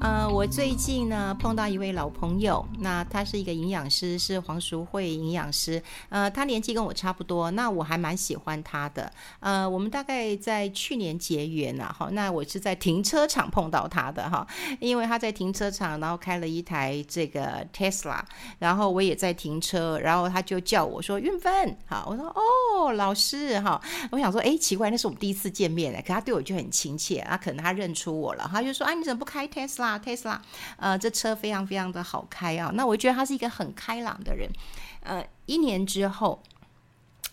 [0.00, 5.82] 呃，我最近呢碰到一位老朋友，那他是一个营养师，是黄淑慧营养师。
[6.08, 9.12] 呃，他年纪跟我差不多，那我还蛮喜欢他的。
[9.40, 14.46] 呃，我们大概在去年结缘了哈，那我是在停车场碰到他的哈，
[14.78, 18.20] 因为他在停车场，然后开了一台这个 Tesla，
[18.58, 23.78] 然后我也在停车，然后他就叫我说运芬，好，我说哦，老师哈，
[24.10, 29.89] 我想说，哎，奇怪，那是我们第一次见面呢，可他对我就很亲切，啊，可能他认出我了，他就说，啊，你怎么不开 Tesla？
[29.90, 30.38] 啊，Tesla，，
[30.76, 32.70] 呃，这车非常非常的好开啊。
[32.74, 34.48] 那我觉得他是一个很开朗的人。
[35.02, 36.42] 呃，一年之后，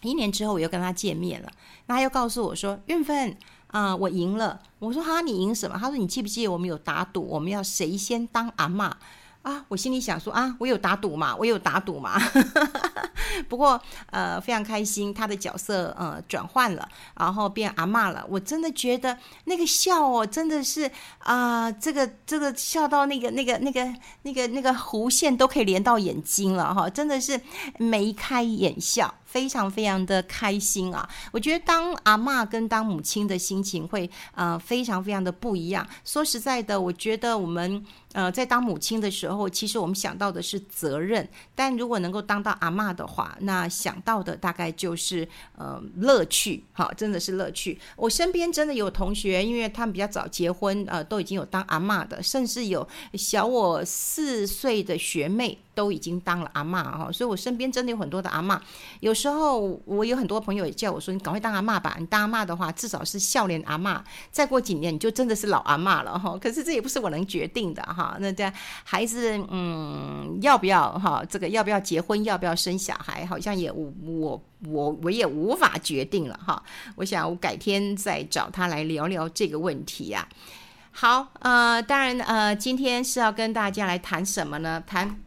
[0.01, 1.51] 一年之后我又跟他见面了，
[1.85, 8.91] 那他又告诉我说：“运芬，啊、我赢了。”我说：“哈，你赢什么？”他说：“你记不记得我们有打赌，我们要谁先当阿嬷？”
[9.47, 12.19] 啊，我心里想说啊，我有打赌嘛，我有打赌嘛。
[13.47, 16.85] 不过呃，非常开心，他的角色呃转换了，
[17.17, 18.25] 然后变阿嬷了。
[18.27, 23.85] 我真的觉得那个笑哦，真的是啊、这个这个笑到那个那个那个
[24.23, 27.39] 那个那个弧线都可以连到眼睛了哈，真的是
[27.77, 29.13] 眉开眼笑。
[29.27, 31.07] 非常非常的开心啊！
[31.31, 35.85] 我觉得当阿嬷跟当母亲的心情会呃非常非常的不一样。
[36.05, 47.77] 说实在的，我觉得我们呃在当母亲的时候，其实我们想到的是责任，但如果能够当到阿嬷的话，那想到的大概就是呃乐趣，好，真的是乐趣。
[47.97, 55.59] 我身边真的有同学，因为他们比较早结婚，呃，都已经有当阿嬷的，甚至有小我四岁的学妹。
[55.77, 58.59] 都已经当了阿嬷哈，所以我身边真的有很多的阿嬷。
[58.99, 61.95] 有时候我有很多朋友也叫我说：“你赶快当阿嬷吧！
[61.99, 63.99] 你当阿嬷的话，至少是笑脸阿嬷。
[64.31, 68.15] 再过几年，你就真的是老阿嬷了哈。”可是这也不是我能决定的哈。
[68.19, 68.53] 那这
[68.83, 71.23] 孩子，嗯，要不要哈？
[71.27, 72.23] 这个要不要结婚？
[72.23, 73.25] 要不要生小孩？
[73.25, 76.61] 好像也我我我也无法决定了哈。
[76.95, 80.27] 我想我改天再找他来聊聊这个问题呀。
[80.91, 84.83] 好，呃，当然，呃，今天是要跟大家来谈什么呢？
[84.85, 85.19] 谈。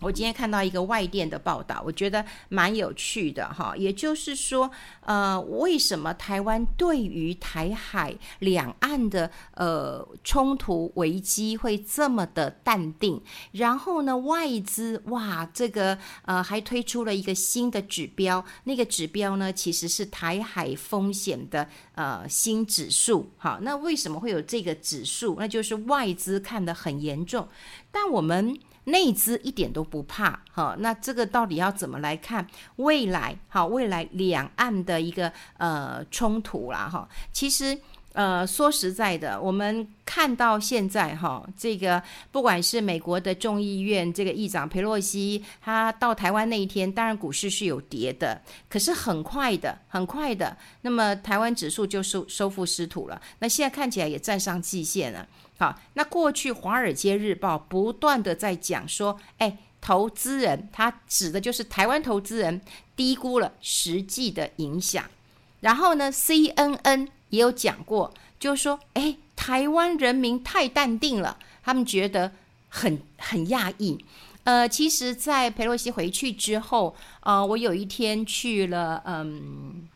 [0.00, 3.76] 我今天看到一个外电的报道，我觉得蛮有趣的哈。
[3.76, 4.70] 也就是说，
[5.00, 13.20] 呃，为什么台湾对于台海两岸的呃冲突危机会这么的淡定？
[13.52, 23.28] 然后呢，外资哇，这个呃还推出了一个新的指标，那个指标呢其实是台海风险的呃新指数。
[23.36, 25.36] 好，那为什么会有这个指数？
[25.38, 27.48] 那就是外资看得很严重，
[27.90, 28.56] 但我们。
[28.88, 33.36] 内资一点都不怕，哈，那这个到底要怎么来看未来？
[33.48, 37.78] 哈，未来两岸的一个呃冲突啦，哈，其实
[38.12, 55.26] 呃说实在的，我们看到现在哈，这个不管是美国的众议院这个议长裴洛西，他到台湾那一天，当然股市是有跌的，可是很快的，很快的，那么台湾指数就收收复失土了，那现在看起来也站上季线了。
[55.58, 62.60] 好，那过去《华尔街日报》不断的在讲说，哎，投资人他指的就是台湾投资人
[62.94, 65.04] 低估了实际的影响。
[65.60, 72.30] 然后呢，CNN 也有讲过，就是说，哎，台湾人民太淡定了，他们觉得
[72.68, 74.04] 很很讶异。
[74.44, 79.88] 呃，其实，在佩洛西回去之后，呃，我有一天去了，嗯，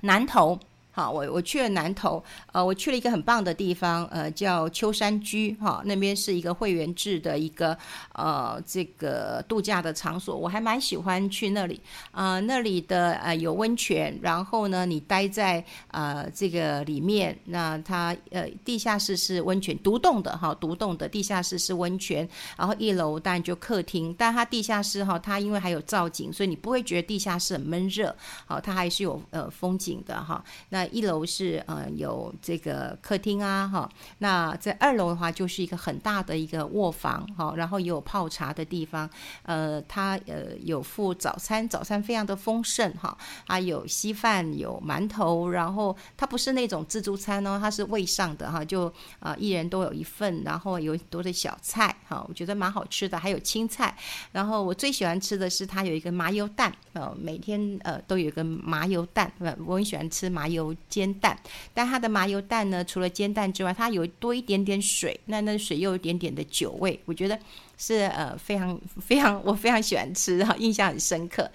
[0.00, 0.58] 南投。
[0.96, 2.22] 好，我我去了南投，
[2.52, 7.76] 呃，我去了一个很棒的地方，呃，叫秋山居，哈，那边是一个会员制的一个
[8.12, 11.80] 呃这个度假的场所，我还蛮喜欢去那里，
[12.12, 28.14] 啊、那里的呃有温泉，然后呢，你待在呃这个里面，那它呃地下室是温泉，独栋的哈，独栋的地下室是温泉，然后一楼当然就客厅，但它地下室哈，它因为还有造景，所以你不会觉得地下室很闷热，
[28.46, 30.83] 好，它还是有呃风景的哈，那。
[30.88, 39.08] 一楼是呃有这个客厅啊哈，那在二楼的话就是一个很大的一个卧房哈，然后也有泡茶的地方，
[39.42, 43.16] 呃，它呃有附早餐，早餐非常的丰盛哈，
[43.46, 53.96] 啊有稀饭有馒头，然后它不是那种自助餐哦，它是位上的哈，就啊一人都有一份，然后有很多的小菜哈，我觉得蛮好吃的，还有青菜，
[54.32, 59.32] 然后我最喜欢吃的是它有一个麻油蛋，呃，每天呃都有一个麻油蛋，
[59.66, 60.73] 我很喜欢吃麻油。
[60.88, 61.38] 煎蛋，
[61.72, 67.38] 但它的麻油蛋呢，除了煎蛋之外，它有多一点点水，那那水又有一点点的酒味，我觉得
[67.76, 71.50] 是呃非常非常我非常喜欢吃哈，印象很深刻。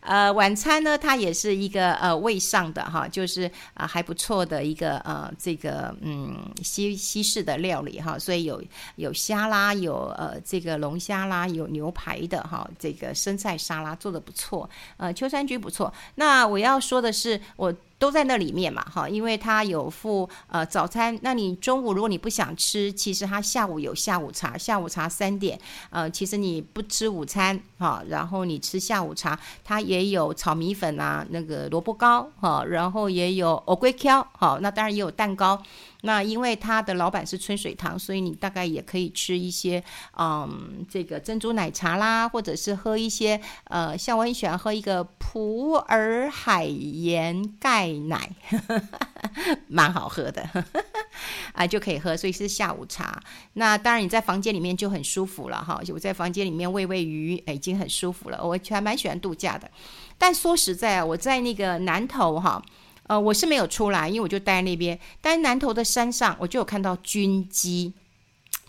[0.00, 8.62] 呃，晚餐呢，它也是一个呃味上的哈，就是啊、还不错的一个呃这个嗯西西式的料理哈，所以有
[8.96, 15.92] 有虾啦，有呃这个龙虾啦，有牛排的哈，这个生菜沙拉做的不错，呃秋山居不错。
[16.14, 17.74] 那我要说的是我。
[17.98, 21.18] 都在那里面嘛，哈，因为他有附呃早餐。
[21.22, 25.58] 那你中午如果你不想吃，其实他下午有下午茶，下午茶三点，
[25.90, 35.62] 呃，其实你不吃午餐哈，然后你吃下午茶，它也有炒米粉啊，那个萝卜糕哈，然后也有藕龟壳，好，那当然也有蛋糕。
[36.06, 39.82] 那因为他的老板是春水堂，所以你大概也可以吃一些，
[40.18, 50.46] 嗯，这个珍珠奶茶啦，或者是喝一些，呃，像我很喜欢喝一个普洱海盐钙奶，呵 呵蛮好喝的，
[51.54, 53.18] 啊，就可以喝，所以是下午茶。
[53.54, 58.38] 那当然你在房间里面就很舒服了哈，我在房间里面喂喂鱼，哎，已经很舒服了。
[58.44, 59.70] 我还蛮喜欢度假的，
[60.18, 62.62] 但说实在啊，我在那个南投哈。
[63.06, 64.98] 呃，我是没有出来，因为我就待在那边。
[65.20, 67.92] 但南头的山上，我就有看到军机，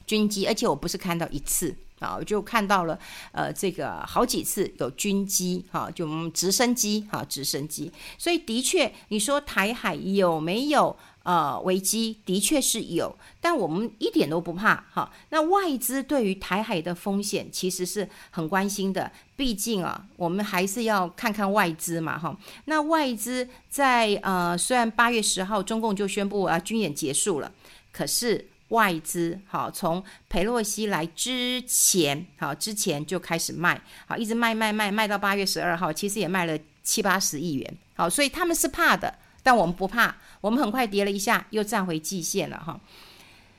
[0.05, 2.99] 军机，而且我不是看到一次啊，我就看到了
[3.31, 7.91] 呃，这个好几次有军机哈、啊，就直升机哈、啊，直升机。
[8.17, 10.95] 所以的确，你说台海有没有？
[11.25, 15.11] 呃，危机的确是有，但我们一点都不怕哈。
[15.29, 22.37] 那外资对于台海的风险其实是很关心的，毕竟啊，我们还是要看看外资嘛哈。
[22.65, 27.51] 那外资在呃，虽然八月十号中共就宣布啊军演结束了，
[27.91, 39.11] 可是外资好从佩洛西来之前好之前就开始卖好，一直卖卖卖卖到八月十二号，其实也卖了七八十亿元好，所以他们是怕的。
[39.45, 42.79] 但我们不怕，我们很快跌了一下，又站回季线了哈。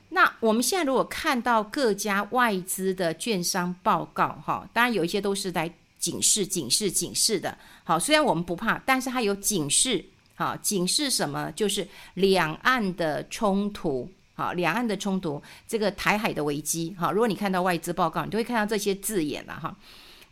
[0.09, 7.57] 那我们现在如果看到各家外资的券商报告哈，当然有一些都是来警示、警示、警示的。
[7.85, 10.05] 好，虽然我们不怕，但是它有警示。
[10.35, 11.53] 好，警示什么？
[11.53, 14.11] 就是两岸的冲突。
[14.35, 16.97] 好，两岸的冲突，这个台海的危机。
[16.99, 19.77] 好，如果你看到外资报告，你就会看到这些字眼了哈。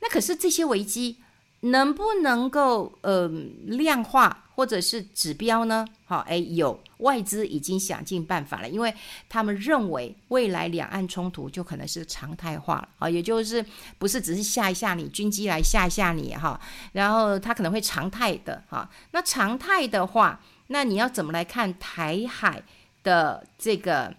[0.03, 1.17] 那可是这些危机
[1.65, 3.29] 能不能够呃
[3.67, 4.41] 量化？
[4.57, 5.85] 或者是指标呢？
[6.05, 8.95] 好，哎，有外资已经想尽办法了，因为
[9.29, 13.67] 他们认为未来两岸冲突就可能是常态化了啊，也就是
[13.99, 16.61] 不是只是吓一吓你，军机来吓一吓你哈，
[16.93, 18.89] 然后它可能会常态的哈。
[19.11, 22.63] 那常态的话，那你要怎么来看台海
[23.03, 24.15] 的这个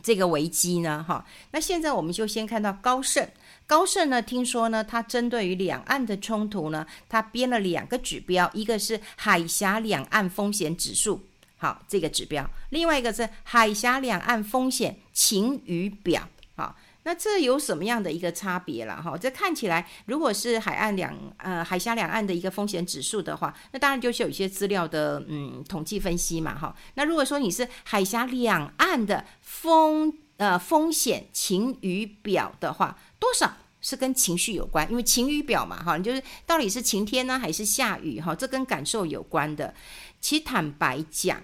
[0.00, 1.04] 这个危机呢？
[1.08, 3.28] 哈，那现在我们就先看到高盛。
[3.66, 11.26] 高盛呢，听说呢，他针对于两岸的冲突呢，他编了两个指标，一个是海峡两岸风险指数，
[11.56, 19.00] 好，这个指标；另外一个是海峡两岸风险晴雨表，好，那这有什么样的一个差别了？
[19.00, 26.76] 哈，这看起来，如果是海岸两呃海峡两岸的一个风险指数的话，那当然就是有一些资料的嗯统计分析嘛，哈。
[26.94, 33.50] 那如果说你是海峡两岸的风呃风险晴雨表的话，多少
[33.80, 34.86] 是跟情绪有关？
[34.90, 38.20] 因为晴雨表嘛，哈，就是到底是晴天呢，还是下雨？
[38.20, 39.72] 哈，这跟感受有关的。
[40.20, 41.42] 其实坦白讲，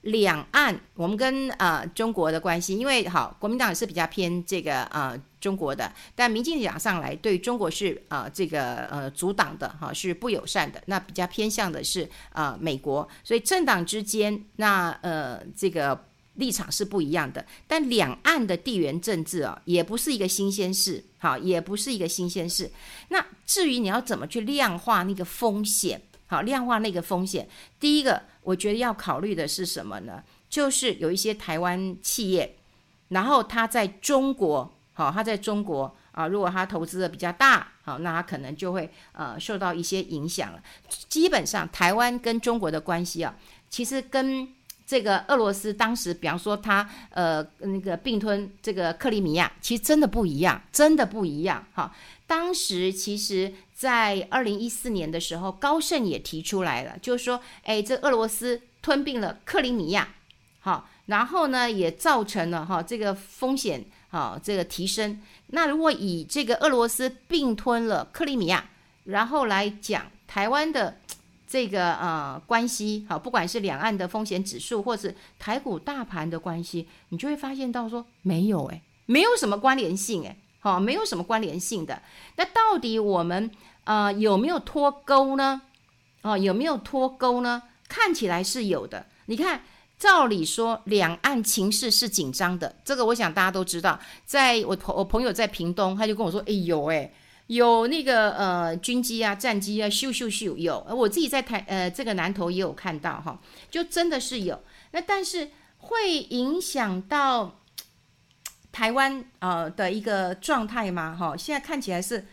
[0.00, 10.82] 两岸我们跟呃中国的关系，因为好，国民党是比较偏这个呃中国的，但民进党上来对中国是呃这个呃阻挡的，哈，是不友善的。
[10.86, 16.04] 那比较偏向的是呃美国，所以政党之间那呃这个。
[16.36, 22.70] 立场是不一样的，但两岸的地缘政治啊，也不是一个新鲜事，好，也不是一个新鲜事。
[23.08, 27.48] 那至于你要怎么去量化那个风险，好，量化那个风险，
[27.80, 30.22] 第一个我觉得要考虑的是什么呢？
[30.48, 32.56] 就是有一些台湾企业，
[33.08, 40.62] 然后他在中国，好，他在中国啊，如果他投资的比较大，好，那他可能就会呃受到一些影响了。
[41.08, 43.36] 基本上台湾跟中国的关系啊，
[43.68, 44.48] 其实跟
[44.86, 51.92] 这个俄罗斯当时，比方说他呃那个并吞这个克里米亚，其实真的不一样，真的不一样哈。
[52.28, 60.08] 当时其实，在二零一四年的时候，高盛也提出来了，就是说，哎，这俄罗斯吞并了克里米亚，
[60.60, 65.20] 好，然后呢也造成了哈这个风险哈这个提升。
[65.48, 68.68] 那如果以这个俄罗斯并吞了克里米亚，
[69.04, 70.98] 然后来讲台湾的。
[71.56, 82.02] 这个呃关系好，不管是两岸的风险指数，或是台股大盘的关系，你就会发现到说没有诶，没有什么关联性诶，好，没有什么关联性的。
[82.36, 83.50] 那到底我们
[83.84, 85.62] 呃有没有脱钩呢？
[86.20, 87.62] 哦，有没有脱钩呢？
[87.88, 89.06] 看起来是有的。
[89.24, 89.62] 你看
[89.98, 93.98] 照理说，两岸情势是紧张的，这个我想大家都知道。
[94.26, 97.10] 在我朋我朋友在屏东，他就跟我说：“哎呦，哎，
[97.48, 104.62] 有那个呃军机啊、战机啊，咻咻咻有。”我自己在台呃这个南投也有看到哈，就真的是有。
[104.92, 107.60] 那但是会影响到
[108.72, 111.14] 台湾呃的一个状态吗？
[111.14, 112.26] 哈，现在看起来是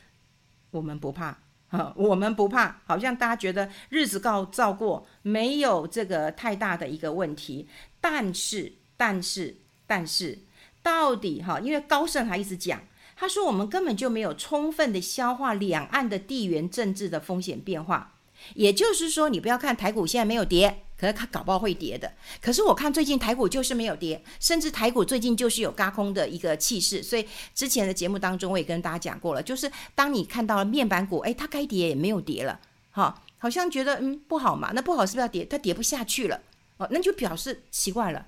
[0.71, 1.37] 我们不怕。
[1.69, 7.67] 哈我们不怕，好像大家觉得日子够照过，没有这个太大的一个问题。
[7.99, 10.37] 但是，但是，但是，
[10.83, 12.79] 到底哈，因为高盛还一直讲，
[13.23, 18.17] 他说我们根本就没有充分的消化两岸的地缘政治的风险变化。
[18.53, 20.83] 也就是说，你不要看台股现在没有跌。
[20.97, 22.11] 可是它搞不好会跌的。
[22.41, 27.01] 可是我看最近台股就是没有跌，甚至台股最近就是有嘎空的一个气势。
[27.01, 27.25] 所以
[27.55, 32.59] 之前的节目当中我也跟大家讲过了，就是当你看到了面板股，哎，它该跌也没有跌了，
[32.91, 35.45] 哈，好像觉得嗯不好嘛，那不好是不是要跌？
[35.45, 36.41] 它跌不下去了，
[36.75, 38.25] 哦，那就表示奇怪了，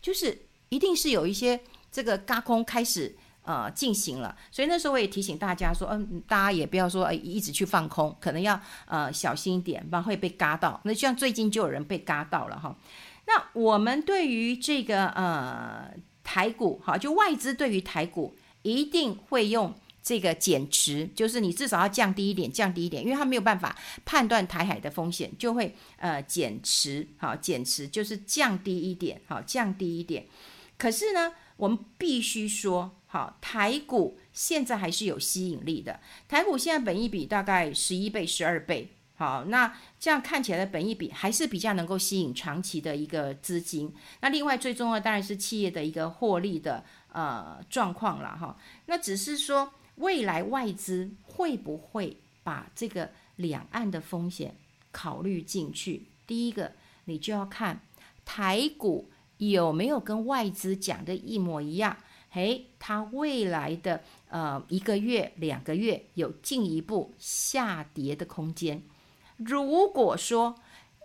[0.00, 1.60] 就是一定是有一些
[1.92, 3.14] 这个嘎空开始。
[3.50, 10.80] 呃，进行了，所以那时候我也提醒大家说，嗯，大家也不要说，哎，一直去放空，可能要呃小心一点，不然会被嘎到。
[10.84, 12.78] 那像最近就有人被嘎到了哈。
[13.26, 15.90] 那我们对于这个呃
[16.22, 30.26] 台股哈，就外资对于台股一定会用这个减持，就是你至少要降低一点，降低一点，因为他没有办法判断台海的风险，就会呃减持，好，减持就是降低一点，好，降低一点。
[30.78, 32.92] 可是呢，我们必须说。
[33.12, 35.98] 好，台股现在还是有吸引力的。
[36.28, 38.88] 台股现在本益比大概十一倍、十二倍。
[39.16, 43.92] 好，那这样看起来的本益比还是比较能够吸引长期的一个资金。
[44.20, 48.56] 那另外最重要当然是企业的一个获利的呃状况了哈。
[48.86, 54.54] 那只是说未来外资会不会把这个两岸的风险
[54.92, 56.06] 考虑进去？
[56.28, 56.72] 第一个，
[57.06, 57.80] 你就要看
[58.24, 61.96] 台股有没有跟外资讲的一模一样。
[62.32, 68.82] 诶，它未来的呃一个月、两个月有进一步下跌的空间。
[69.36, 70.54] 如果说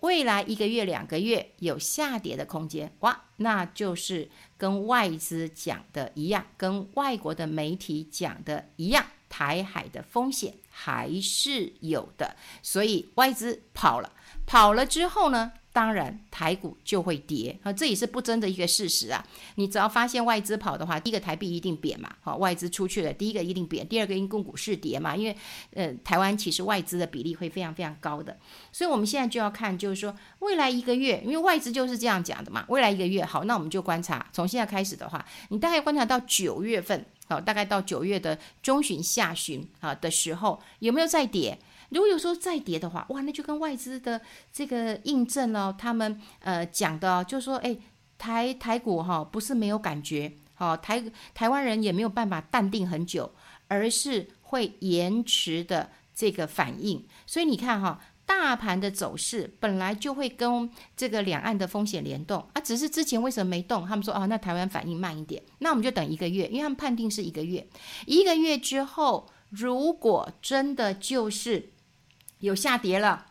[0.01, 12.35] 未来一个月、两个月有下跌的空间，哇，那就是跟外资讲的一样，跟外国的媒体讲的一样，台海的风险还是有的。
[12.61, 14.11] 所以外资跑了，
[14.45, 15.53] 跑了之后呢？
[15.75, 19.21] 当然，台股就会跌啊，这也是不争的一个事实啊。
[19.55, 25.35] 你只要发现外资跑的话，第一个台币一定贬嘛，好，外资出去了，第一个一定贬，第二个因公股市跌嘛，因为
[25.73, 28.37] 呃，台湾其实外资的比例会非常非常高的，
[28.71, 41.59] 所以我们现在就要看，就是说未来一个月，因为外资就是这样讲的嘛，未来一个月好，那我们就观察，从现在开始的话，你大概观察到九月份，好，大概到九月的中旬下旬啊的时候，有没有再跌？
[41.95, 44.19] 如果有时候再跌的话，哇，那就跟外资的
[44.51, 47.77] 这个印证了，他们呃讲的，就是说，哎，
[48.17, 51.01] 台台股哈不是没有感觉，好，台
[51.33, 53.33] 台湾人也没有办法淡定很久，
[53.69, 57.07] 而是会延迟的这个反应。
[57.25, 63.87] 所以你看哈，大盘的走势本来就会跟这个两岸的风险联动啊，只是之前为什么没动？
[63.87, 67.65] 他们说哦，那台湾反应慢一点，那我们就等一个月，因为他们判定是一个月，
[68.05, 71.69] 一个月之后，如果真的就是。
[72.45, 73.25] 有下跌了，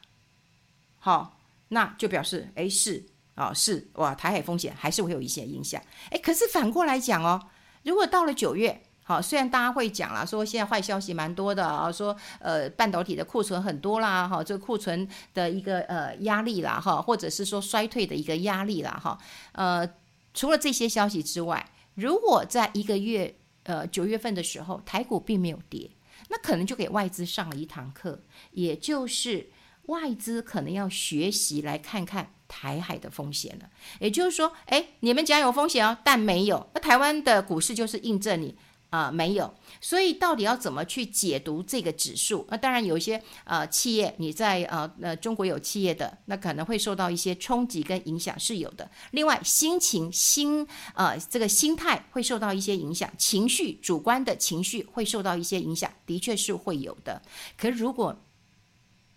[0.99, 3.07] 好，那就表示哎是
[3.37, 5.83] 啊、是哇，台海风险还是会有一些影响。
[6.11, 7.41] 哎，可是反过来讲哦，
[7.83, 19.19] 如果到了九月，好，虽然大家会讲了，说现在坏消息蛮多的啊，说呃半导体的库存很多啦，哈，这个库存的一个呃压力啦，哈，或者是说衰退的一个压力啦，哈，
[19.53, 19.89] 呃，
[20.33, 25.91] 除了这些消息之外，如果在一个月呃九月份的时候，台股并没有跌。
[26.35, 33.71] 那可能就给外资上了一堂课，也就是外资可能要学习来看看台海的风险了。
[34.01, 36.69] 也就是说，哎，你们讲有风险哦，但没有。
[36.75, 38.57] 那台湾的股市就是印证你。
[38.95, 42.47] 啊、没有，所以到底要怎么去解读这个指数？
[42.49, 48.89] 那当然有一些呃企业，你在呃呃中国有企业的，那可能会受到一些冲击跟影响是有的。
[49.11, 57.21] 另外，心情心呃这个心态会受到一些影响，情绪主观的情绪会受到一些影响，的确是会有的。
[57.59, 58.17] 可如果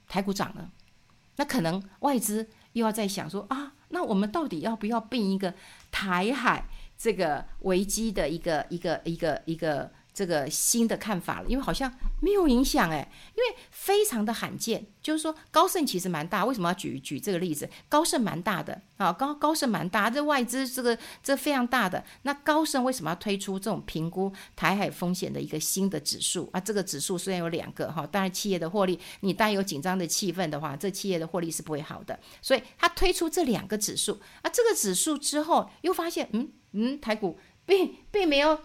[0.08, 0.72] 台股涨了，
[1.36, 5.54] 那可能外资又要在想说啊，那我们到底要不要并一个
[5.92, 6.66] 台海？
[6.98, 17.70] 这个危机的一个一个一个一个这个新的看法了，因为好像没有影响哎，因为非常的罕见，就是说高盛其实蛮大，为什么要举举这个例子？
[17.88, 18.82] 高盛蛮大的。
[18.98, 26.50] 啊，高高盛蛮大，这外资这个这非常大的，那高盛为什么要推出这种评估台海风险的一个新的指数？
[26.52, 26.60] 啊？
[26.60, 34.20] 这个指数虽然有两个哈，当然企业的获利，你带有紧张的气氛的话，这企业的获利是不会好的，所以他推出这两个指数。
[34.42, 38.60] 啊，这个指数之后又发现，嗯嗯，台股并并没有。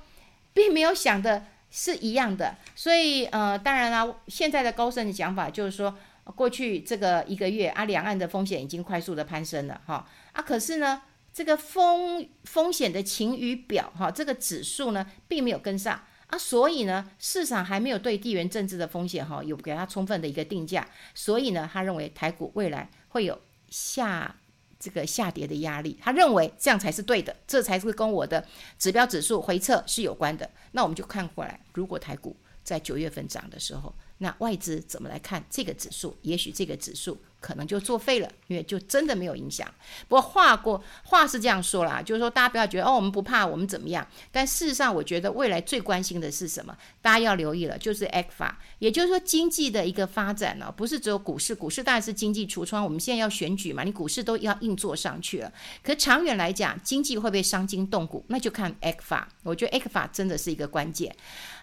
[0.54, 5.97] 并没有想的是一样的，所以呃，当然啦，现在的高盛的讲法就是说，
[6.37, 11.00] 过去这个一个月啊，两岸的风险已经快速的攀升了哈啊，可是呢，
[11.33, 23.40] 这个风风险的晴雨表哈，这个指数呢，并没有跟上啊，所以呢，市场还没有对地缘政治的风险哈有给它充分的一个定价，所以呢，他认为台股未来会有
[23.71, 24.37] 下。
[24.83, 28.45] 这个下跌的压力，他认为这样才是对的，这才是跟我的
[28.81, 30.51] 指标指数回撤是有关的。
[30.73, 36.17] 那我们就看过来，如果台股在九月份涨的时候，那外资怎么来看这个指数？
[36.23, 37.17] 也许这个指数。
[37.43, 39.69] 可能就作废了，因为就真的没有影响。
[40.09, 44.07] 不过话过话是这样说啦，就是说大家不要觉得哦，我们不怕，我们怎么样？
[44.31, 46.75] 但事实上，我觉得未来最关心的是什么？
[47.03, 52.85] 大家要留意了，就是 ECFA，也就是说经济的一个发展呢，不是只有股市，股市当然是经济橱窗。
[52.85, 55.53] 我们现在要选举嘛，你股市都要硬做上去了。
[55.83, 58.25] 可长远来讲，经济会不会伤筋动骨？
[58.29, 59.25] 那就看 ECFA。
[59.43, 61.15] 我觉得 ECFA 真的是一个关键。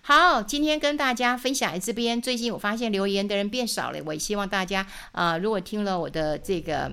[0.02, 2.22] 好，今天跟大家分享这边。
[2.22, 6.92] 最近我发现留言的人变少了，我也希望大家啊、如果听了我的这个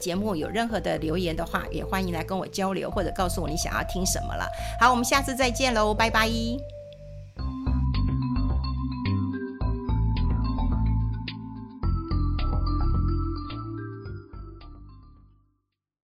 [0.00, 4.44] 节目有任何的留言的话，也欢迎来跟我交流，或者告诉我你想要听什么了。
[4.80, 6.28] 好，我们下次再见喽，拜拜。